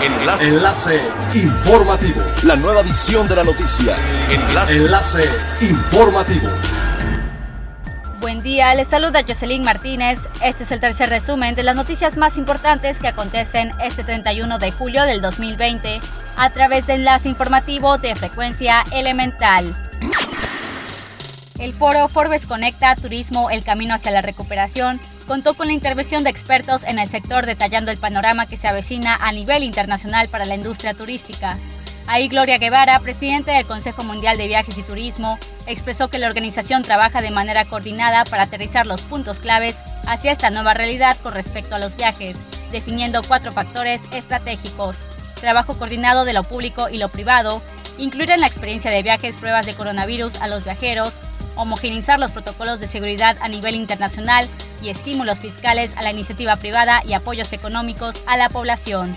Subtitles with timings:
[0.00, 0.44] Enlace.
[0.44, 1.00] Enlace
[1.34, 2.22] informativo.
[2.44, 3.96] La nueva edición de la noticia.
[4.30, 4.76] Enlace.
[4.76, 5.24] Enlace
[5.60, 6.48] informativo.
[8.20, 10.20] Buen día, les saluda Jocelyn Martínez.
[10.40, 14.70] Este es el tercer resumen de las noticias más importantes que acontecen este 31 de
[14.70, 16.00] julio del 2020
[16.36, 19.74] a través de enlace informativo de frecuencia elemental.
[21.58, 26.30] El foro Forbes Conecta Turismo, el camino hacia la recuperación, contó con la intervención de
[26.30, 30.54] expertos en el sector detallando el panorama que se avecina a nivel internacional para la
[30.54, 31.58] industria turística.
[32.06, 36.82] Ahí Gloria Guevara, presidente del Consejo Mundial de Viajes y Turismo, expresó que la organización
[36.82, 41.74] trabaja de manera coordinada para aterrizar los puntos claves hacia esta nueva realidad con respecto
[41.74, 42.36] a los viajes,
[42.70, 44.96] definiendo cuatro factores estratégicos.
[45.40, 47.62] Trabajo coordinado de lo público y lo privado,
[47.98, 51.12] incluir en la experiencia de viajes pruebas de coronavirus a los viajeros,
[51.58, 54.48] homogeneizar los protocolos de seguridad a nivel internacional
[54.80, 59.14] y estímulos fiscales a la iniciativa privada y apoyos económicos a la población.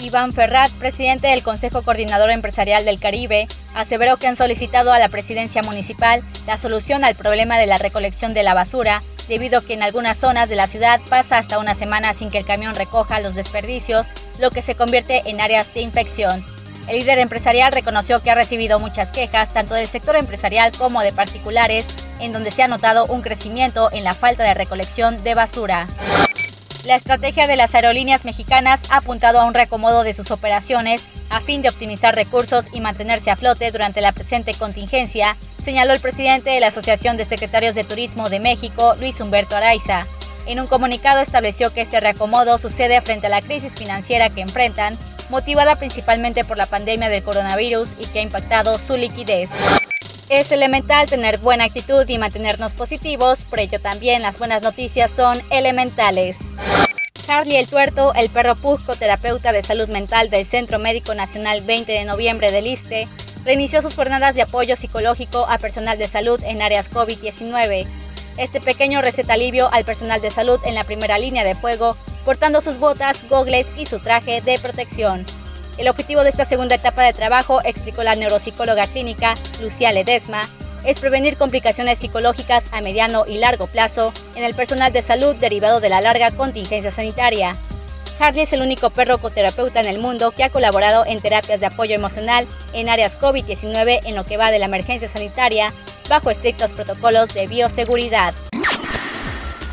[0.00, 5.08] Iván Ferrat, presidente del Consejo Coordinador Empresarial del Caribe, aseveró que han solicitado a la
[5.08, 9.74] presidencia municipal la solución al problema de la recolección de la basura, debido a que
[9.74, 13.20] en algunas zonas de la ciudad pasa hasta una semana sin que el camión recoja
[13.20, 14.06] los desperdicios,
[14.40, 16.44] lo que se convierte en áreas de infección.
[16.88, 21.12] El líder empresarial reconoció que ha recibido muchas quejas tanto del sector empresarial como de
[21.12, 21.86] particulares,
[22.18, 25.86] en donde se ha notado un crecimiento en la falta de recolección de basura.
[26.84, 31.40] La estrategia de las aerolíneas mexicanas ha apuntado a un reacomodo de sus operaciones a
[31.40, 36.50] fin de optimizar recursos y mantenerse a flote durante la presente contingencia, señaló el presidente
[36.50, 40.02] de la Asociación de Secretarios de Turismo de México, Luis Humberto Araiza.
[40.46, 44.98] En un comunicado estableció que este reacomodo sucede frente a la crisis financiera que enfrentan
[45.32, 49.48] motivada principalmente por la pandemia del coronavirus y que ha impactado su liquidez.
[50.28, 55.42] Es elemental tener buena actitud y mantenernos positivos, por ello también las buenas noticias son
[55.50, 56.36] elementales.
[57.26, 61.90] Harley el Tuerto, el perro Pusco, terapeuta de salud mental del Centro Médico Nacional 20
[61.90, 63.08] de noviembre del ISTE,
[63.44, 67.86] reinició sus jornadas de apoyo psicológico a personal de salud en áreas COVID-19.
[68.36, 72.60] Este pequeño receta alivio al personal de salud en la primera línea de fuego portando
[72.60, 75.24] sus botas, gogles y su traje de protección.
[75.78, 80.48] El objetivo de esta segunda etapa de trabajo, explicó la neuropsicóloga clínica Lucía Ledesma,
[80.84, 85.80] es prevenir complicaciones psicológicas a mediano y largo plazo en el personal de salud derivado
[85.80, 87.56] de la larga contingencia sanitaria.
[88.18, 91.66] Harley es el único perro coterapeuta en el mundo que ha colaborado en terapias de
[91.66, 95.72] apoyo emocional en áreas COVID-19 en lo que va de la emergencia sanitaria
[96.08, 98.34] bajo estrictos protocolos de bioseguridad.